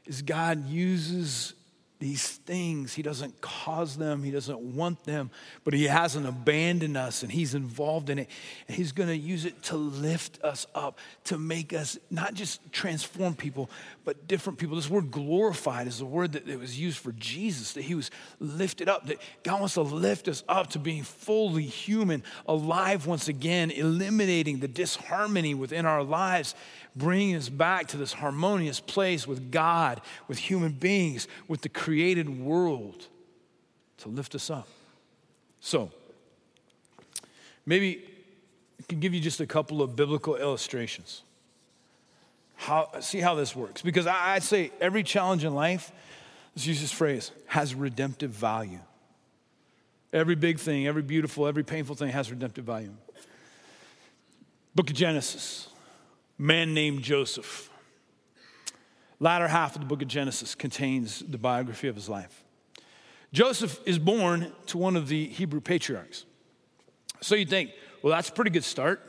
[0.06, 1.54] is God uses
[1.98, 2.94] these things.
[2.94, 5.30] He doesn't cause them, He doesn't want them,
[5.64, 8.28] but He hasn't abandoned us and He's involved in it.
[8.68, 12.60] And He's going to use it to lift us up, to make us not just
[12.72, 13.70] transform people,
[14.04, 14.76] but different people.
[14.76, 18.88] This word glorified is the word that was used for Jesus, that He was lifted
[18.88, 23.70] up, that God wants to lift us up to being fully human, alive once again,
[23.70, 26.54] eliminating the disharmony within our lives
[26.96, 32.28] bringing us back to this harmonious place with God, with human beings, with the created
[32.28, 33.06] world
[33.96, 34.66] to lift us up.
[35.60, 35.92] So,
[37.64, 38.02] maybe
[38.80, 41.22] I can give you just a couple of biblical illustrations.
[42.56, 43.82] How, see how this works.
[43.82, 45.92] Because I, I'd say every challenge in life,
[46.56, 48.80] let's use this phrase, has redemptive value.
[50.12, 52.90] Every big thing, every beautiful, every painful thing has redemptive value.
[54.74, 55.68] Book of Genesis
[56.36, 57.70] man named Joseph.
[59.18, 62.44] Latter half of the book of Genesis contains the biography of his life.
[63.32, 66.24] Joseph is born to one of the Hebrew patriarchs.
[67.20, 67.70] So you think,
[68.02, 69.00] well, that's a pretty good start.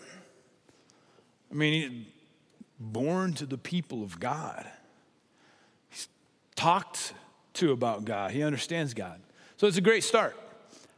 [1.52, 2.08] I mean,
[2.80, 4.65] born to the people of God.
[5.89, 6.08] He's
[6.56, 7.13] talked
[7.56, 8.32] to about God.
[8.32, 9.20] He understands God.
[9.58, 10.36] So it's a great start.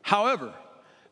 [0.02, 0.54] However,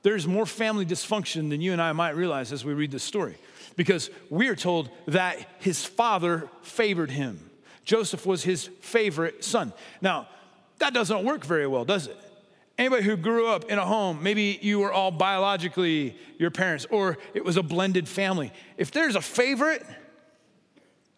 [0.03, 3.37] there's more family dysfunction than you and I might realize as we read this story
[3.75, 7.49] because we are told that his father favored him.
[7.87, 9.71] Joseph was his favorite son.
[10.01, 10.27] Now,
[10.79, 12.17] that doesn't work very well, does it?
[12.77, 17.17] Anybody who grew up in a home, maybe you were all biologically your parents, or
[17.33, 18.51] it was a blended family.
[18.75, 19.85] If there's a favorite,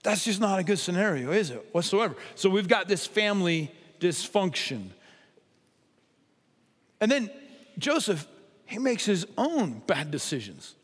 [0.04, 1.68] that's just not a good scenario, is it?
[1.72, 2.16] Whatsoever.
[2.36, 4.90] So we've got this family dysfunction.
[7.02, 7.32] And then
[7.80, 8.28] Joseph,
[8.68, 10.76] he makes his own bad decisions.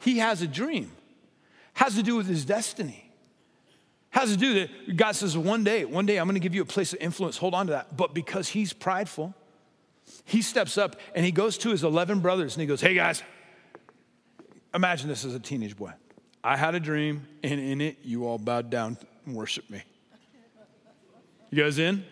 [0.00, 0.90] He has a dream,
[1.74, 3.05] has to do with his destiny.
[4.16, 6.64] Has to do that God says, one day, one day I'm gonna give you a
[6.64, 7.36] place of influence.
[7.36, 7.98] Hold on to that.
[7.98, 9.34] But because he's prideful,
[10.24, 13.22] he steps up and he goes to his 11 brothers and he goes, Hey guys,
[14.74, 15.92] imagine this as a teenage boy.
[16.42, 19.82] I had a dream, and in it, you all bowed down and worshiped me.
[21.50, 22.02] You guys in?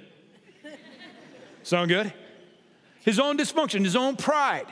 [1.62, 2.12] Sound good?
[3.00, 4.66] His own dysfunction, his own pride.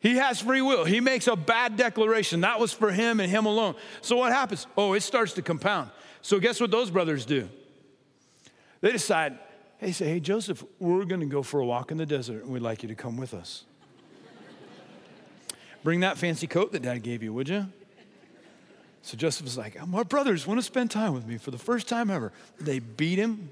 [0.00, 0.84] He has free will.
[0.84, 2.42] He makes a bad declaration.
[2.42, 3.74] That was for him and him alone.
[4.00, 4.66] So what happens?
[4.76, 5.90] Oh, it starts to compound.
[6.22, 7.48] So guess what those brothers do?
[8.80, 9.38] They decide,
[9.78, 12.52] hey, say, hey, Joseph, we're going to go for a walk in the desert and
[12.52, 13.64] we'd like you to come with us.
[15.82, 17.66] Bring that fancy coat that dad gave you, would you?
[19.02, 21.88] So Joseph is like, my brothers want to spend time with me for the first
[21.88, 22.32] time ever.
[22.60, 23.50] They beat him,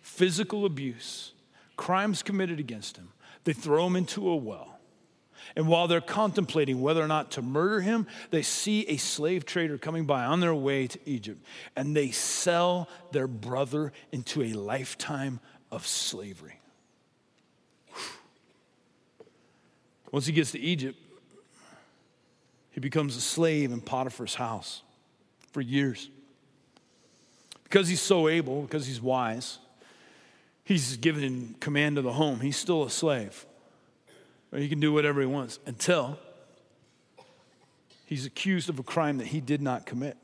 [0.00, 1.32] physical abuse,
[1.76, 3.08] crimes committed against him.
[3.44, 4.71] They throw him into a well.
[5.56, 9.78] And while they're contemplating whether or not to murder him, they see a slave trader
[9.78, 11.44] coming by on their way to Egypt,
[11.76, 15.40] and they sell their brother into a lifetime
[15.70, 16.58] of slavery.
[20.10, 20.98] Once he gets to Egypt,
[22.70, 24.82] he becomes a slave in Potiphar's house
[25.52, 26.10] for years.
[27.64, 29.58] Because he's so able, because he's wise,
[30.64, 32.40] he's given command of the home.
[32.40, 33.46] He's still a slave
[34.52, 36.18] or he can do whatever he wants until
[38.04, 40.16] he's accused of a crime that he did not commit.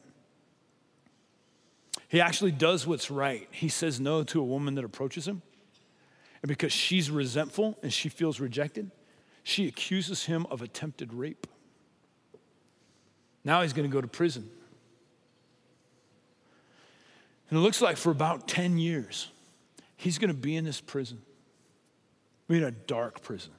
[2.09, 3.49] He actually does what's right.
[3.51, 5.43] He says no to a woman that approaches him.
[6.43, 8.91] And because she's resentful and she feels rejected,
[9.43, 11.47] she accuses him of attempted rape.
[13.45, 14.49] Now he's going to go to prison.
[17.51, 19.29] And it looks like for about 10 years,
[19.97, 21.21] he's going to be in this prison.
[22.49, 23.53] I mean, a dark prison.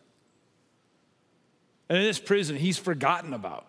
[1.90, 3.66] And in this prison, he's forgotten about.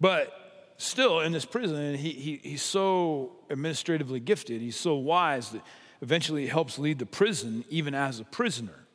[0.00, 5.62] But still, in this prison, he, he, he's so administratively gifted, he's so wise that
[6.02, 8.86] eventually he helps lead the prison even as a prisoner.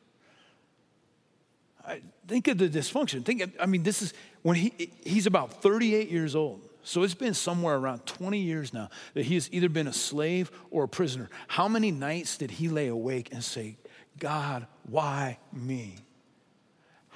[1.86, 3.24] I, think of the dysfunction.
[3.24, 6.60] Think, I mean, this is when he, he's about 38 years old.
[6.82, 10.50] So it's been somewhere around 20 years now that he has either been a slave
[10.70, 11.28] or a prisoner.
[11.48, 13.76] How many nights did he lay awake and say,
[14.18, 15.96] God, why me?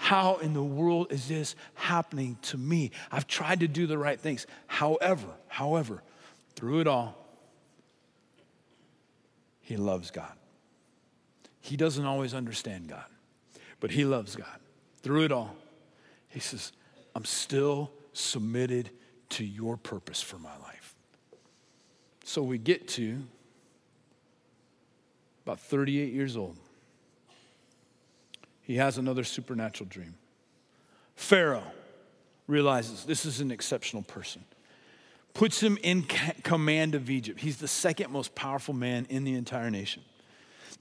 [0.01, 2.91] How in the world is this happening to me?
[3.13, 4.47] I've tried to do the right things.
[4.67, 6.03] However, however,
[6.57, 7.19] through it all,
[9.61, 10.33] he loves God.
[11.61, 13.05] He doesn't always understand God,
[13.79, 14.59] but he loves God.
[15.03, 15.55] Through it all,
[16.29, 16.73] he says,
[17.15, 18.89] I'm still submitted
[19.29, 20.95] to your purpose for my life.
[22.25, 23.23] So we get to
[25.45, 26.57] about 38 years old.
[28.71, 30.15] He has another supernatural dream.
[31.17, 31.73] Pharaoh
[32.47, 34.45] realizes this is an exceptional person,
[35.35, 36.05] puts him in
[36.45, 37.41] command of Egypt.
[37.41, 40.05] He's the second most powerful man in the entire nation.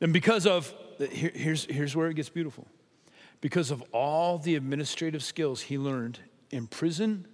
[0.02, 2.68] And because of, here's, here's where it gets beautiful.
[3.42, 6.20] Because of all the administrative skills he learned
[6.52, 7.26] in prison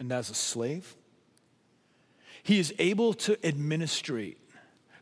[0.00, 0.96] and as a slave,
[2.42, 4.38] he is able to administrate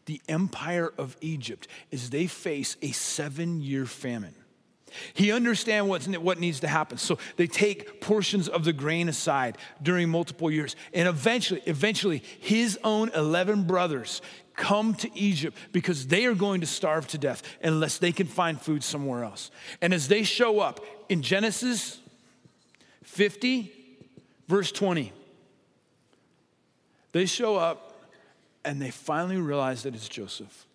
[0.04, 4.34] the empire of Egypt as they face a seven year famine.
[5.14, 6.98] He understands what's, what needs to happen.
[6.98, 10.76] So they take portions of the grain aside during multiple years.
[10.92, 14.22] And eventually, eventually, his own 11 brothers
[14.56, 18.60] come to Egypt because they are going to starve to death unless they can find
[18.60, 19.50] food somewhere else.
[19.80, 21.98] And as they show up in Genesis
[23.04, 23.80] 50,
[24.50, 25.12] Verse 20.
[27.12, 28.02] They show up
[28.64, 30.66] and they finally realize that it's Joseph.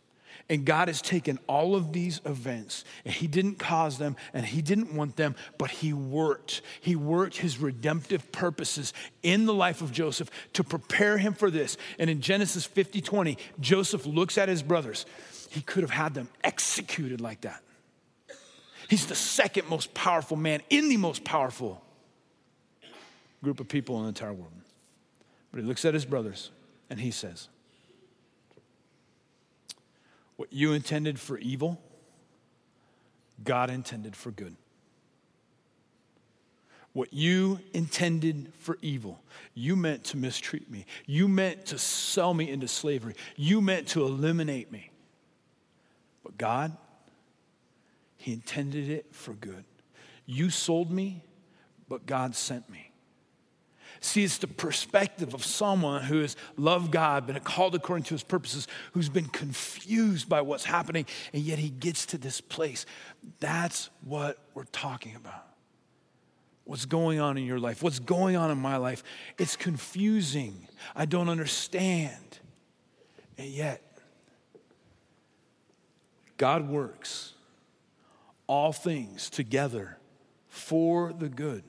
[0.47, 4.61] And God has taken all of these events and He didn't cause them and He
[4.61, 6.61] didn't want them, but He worked.
[6.81, 8.93] He worked His redemptive purposes
[9.23, 11.77] in the life of Joseph to prepare him for this.
[11.99, 15.05] And in Genesis 50 20, Joseph looks at his brothers.
[15.49, 17.61] He could have had them executed like that.
[18.89, 21.81] He's the second most powerful man in the most powerful
[23.43, 24.51] group of people in the entire world.
[25.51, 26.51] But he looks at his brothers
[26.89, 27.49] and he says,
[30.36, 31.79] What you intended for evil,
[33.43, 34.55] God intended for good.
[36.93, 39.21] What you intended for evil,
[39.53, 40.86] you meant to mistreat me.
[41.05, 43.15] You meant to sell me into slavery.
[43.36, 44.91] You meant to eliminate me.
[46.23, 46.75] But God,
[48.15, 49.65] He intended it for good.
[50.25, 51.21] You sold me,
[51.89, 52.84] but God sent me.
[54.05, 58.21] See, it's the perspective of someone who has loved God, been called according to his
[58.21, 62.85] purposes, who's been confused by what's happening, and yet he gets to this place.
[63.39, 65.47] That's what we're talking about.
[66.65, 67.81] What's going on in your life?
[67.81, 69.03] What's going on in my life?
[69.39, 70.67] It's confusing.
[70.95, 72.39] I don't understand.
[73.39, 73.81] And yet,
[76.37, 77.33] God works
[78.45, 79.97] all things together
[80.47, 81.63] for the good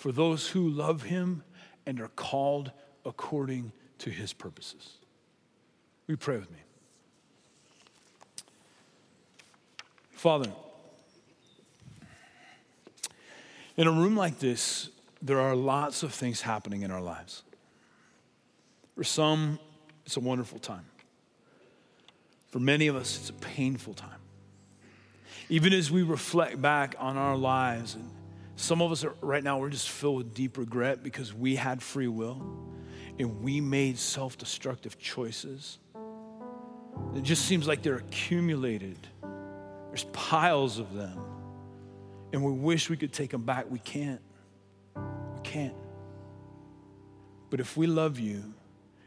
[0.00, 1.42] for those who love him
[1.84, 2.72] and are called
[3.04, 4.96] according to his purposes.
[6.06, 6.56] We pray with me.
[10.12, 10.50] Father,
[13.76, 14.88] in a room like this,
[15.20, 17.42] there are lots of things happening in our lives.
[18.94, 19.58] For some,
[20.06, 20.86] it's a wonderful time.
[22.48, 24.20] For many of us, it's a painful time.
[25.50, 28.10] Even as we reflect back on our lives and
[28.60, 31.82] some of us are, right now, we're just filled with deep regret because we had
[31.82, 32.42] free will
[33.18, 35.78] and we made self destructive choices.
[37.16, 38.98] It just seems like they're accumulated.
[39.88, 41.18] There's piles of them.
[42.34, 43.70] And we wish we could take them back.
[43.70, 44.20] We can't.
[44.94, 45.74] We can't.
[47.48, 48.54] But if we love you,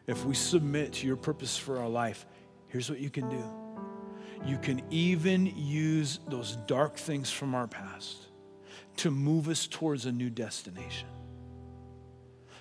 [0.07, 2.25] if we submit to your purpose for our life,
[2.69, 3.43] here's what you can do.
[4.45, 8.29] You can even use those dark things from our past
[8.97, 11.07] to move us towards a new destination.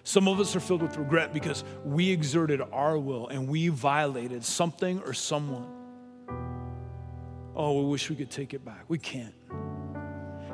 [0.04, 4.44] Some of us are filled with regret because we exerted our will and we violated
[4.44, 5.68] something or someone.
[7.54, 8.84] Oh, we wish we could take it back.
[8.88, 9.34] We can't.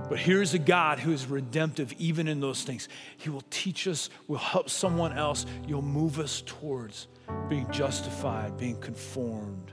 [0.09, 2.89] But here's a God who is redemptive even in those things.
[3.19, 5.45] He will teach us, will help someone else.
[5.67, 7.09] You'll move us towards
[7.49, 9.73] being justified, being conformed,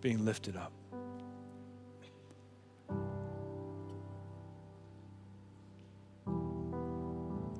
[0.00, 0.72] being lifted up.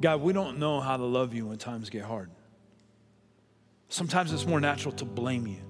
[0.01, 2.30] God, we don't know how to love you when times get hard.
[3.88, 5.62] Sometimes it's more natural to blame you.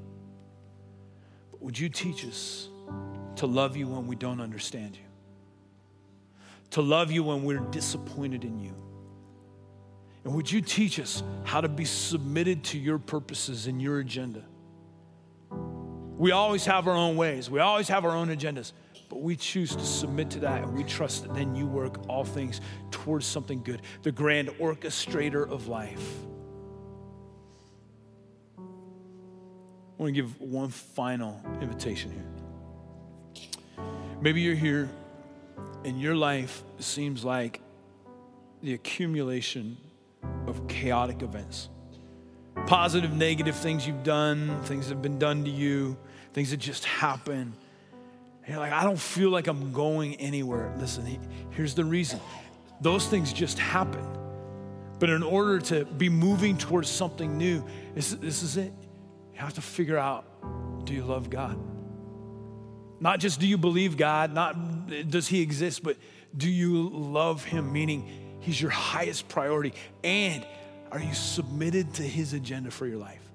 [1.52, 2.68] But would you teach us
[3.36, 5.02] to love you when we don't understand you?
[6.70, 8.74] To love you when we're disappointed in you?
[10.24, 14.42] And would you teach us how to be submitted to your purposes and your agenda?
[16.18, 18.72] We always have our own ways, we always have our own agendas.
[19.08, 22.24] But we choose to submit to that and we trust that then you work all
[22.24, 26.24] things towards something good, the grand orchestrator of life.
[28.58, 28.62] I
[30.02, 33.84] want to give one final invitation here.
[34.20, 34.90] Maybe you're here
[35.84, 37.60] and your life seems like
[38.62, 39.76] the accumulation
[40.46, 41.68] of chaotic events
[42.66, 45.96] positive, negative things you've done, things that have been done to you,
[46.32, 47.52] things that just happen.
[48.48, 50.72] You're like, I don't feel like I'm going anywhere.
[50.78, 51.18] Listen,
[51.50, 52.20] here's the reason
[52.80, 54.06] those things just happen.
[54.98, 58.72] But in order to be moving towards something new, this, this is it.
[59.34, 60.24] You have to figure out
[60.84, 61.58] do you love God?
[63.00, 65.96] Not just do you believe God, not does He exist, but
[66.36, 67.72] do you love Him?
[67.72, 68.08] Meaning,
[68.40, 69.74] He's your highest priority.
[70.04, 70.46] And
[70.92, 73.25] are you submitted to His agenda for your life?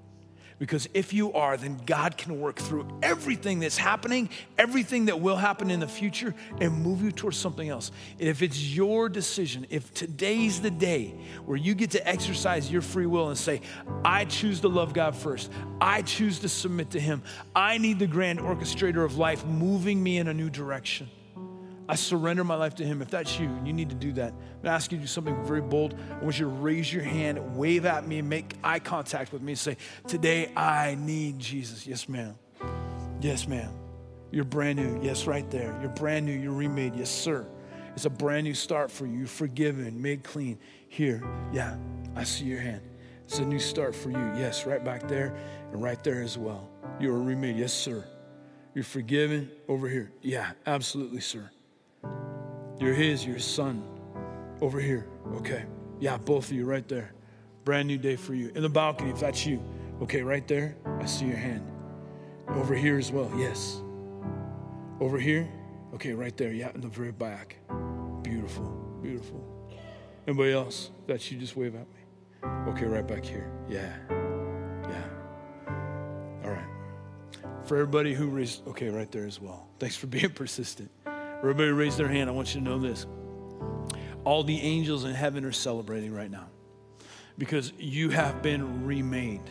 [0.62, 5.36] Because if you are, then God can work through everything that's happening, everything that will
[5.36, 7.92] happen in the future, and move you towards something else.
[8.20, 11.16] And if it's your decision, if today's the day
[11.48, 13.62] where you get to exercise your free will and say,
[14.06, 15.52] I choose to love God first,
[15.82, 17.24] I choose to submit to Him,
[17.56, 21.10] I need the grand orchestrator of life moving me in a new direction
[21.92, 23.02] I surrender my life to Him.
[23.02, 24.32] If that's you, you need to do that.
[24.32, 25.94] I'm gonna ask you to do something very bold.
[26.10, 29.52] I want you to raise your hand, wave at me, make eye contact with me
[29.52, 29.76] and say,
[30.08, 31.86] Today I need Jesus.
[31.86, 32.36] Yes, ma'am.
[33.20, 33.74] Yes, ma'am.
[34.32, 35.04] You're brand new.
[35.04, 35.78] Yes, right there.
[35.82, 36.32] You're brand new.
[36.32, 36.96] You're remade.
[36.96, 37.46] Yes, sir.
[37.94, 39.18] It's a brand new start for you.
[39.18, 40.60] You're forgiven, made clean.
[40.88, 41.22] Here.
[41.52, 41.76] Yeah,
[42.16, 42.84] I see your hand.
[43.26, 44.32] It's a new start for you.
[44.38, 45.36] Yes, right back there
[45.74, 46.70] and right there as well.
[47.02, 47.58] You're remade.
[47.58, 48.06] Yes, sir.
[48.76, 50.14] You're forgiven over here.
[50.22, 51.52] Yeah, absolutely, sir.
[52.82, 53.84] You're his, you're his son.
[54.60, 55.08] Over here.
[55.36, 55.66] Okay.
[56.00, 57.14] Yeah, both of you right there.
[57.64, 58.52] Brand new day for you.
[58.56, 59.64] In the balcony, if that's you.
[60.02, 60.76] Okay, right there.
[61.00, 61.64] I see your hand.
[62.48, 63.32] Over here as well.
[63.38, 63.84] Yes.
[65.00, 65.48] Over here.
[65.94, 66.52] Okay, right there.
[66.54, 67.58] Yeah, in the very back.
[68.24, 68.66] Beautiful.
[69.04, 69.46] Beautiful.
[70.26, 70.90] Anybody else?
[71.06, 71.38] That's you.
[71.38, 72.72] Just wave at me.
[72.72, 73.52] Okay, right back here.
[73.70, 73.96] Yeah.
[74.90, 75.74] Yeah.
[76.44, 76.66] All right.
[77.68, 79.68] For everybody who raised, okay, right there as well.
[79.78, 80.90] Thanks for being persistent.
[81.42, 82.30] Everybody raise their hand.
[82.30, 83.08] I want you to know this.
[84.24, 86.48] All the angels in heaven are celebrating right now
[87.38, 89.42] because you have been remade.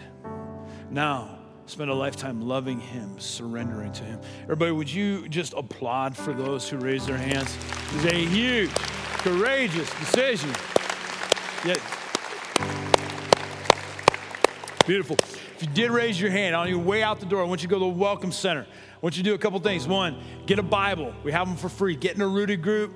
[0.90, 4.20] Now, spend a lifetime loving Him, surrendering to Him.
[4.44, 7.56] Everybody, would you just applaud for those who raise their hands?
[7.94, 8.70] It's a huge,
[9.18, 10.50] courageous decision.
[11.64, 11.74] Yeah.
[14.90, 15.18] Beautiful.
[15.20, 17.68] If you did raise your hand on your way out the door, I want you
[17.68, 18.66] to go to the Welcome Center.
[18.68, 19.86] I want you to do a couple things.
[19.86, 21.14] One, get a Bible.
[21.22, 21.94] We have them for free.
[21.94, 22.92] Get in a rooted group.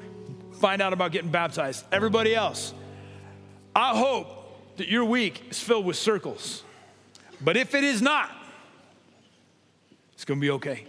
[0.57, 1.84] Find out about getting baptized.
[1.92, 2.74] Everybody else,
[3.76, 6.64] I hope that your week is filled with circles.
[7.40, 8.28] But if it is not,
[10.14, 10.88] it's going to be okay.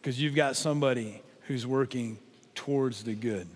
[0.00, 2.18] Because you've got somebody who's working
[2.54, 3.46] towards the good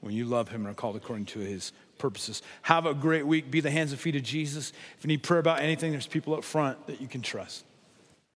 [0.00, 1.70] when you love him and are called according to his
[2.00, 2.42] purposes.
[2.62, 3.50] Have a great week.
[3.50, 4.72] Be the hands and feet of Jesus.
[4.98, 7.64] If you need prayer about anything, there's people up front that you can trust.